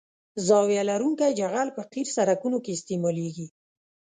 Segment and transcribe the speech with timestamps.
[0.47, 3.47] زاویه لرونکی جغل په قیر سرکونو کې استعمالیږي